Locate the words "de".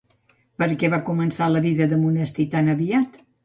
1.95-2.03